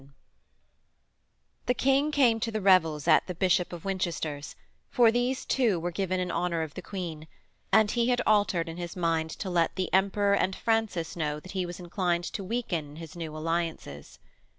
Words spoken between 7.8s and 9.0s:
he had altered in his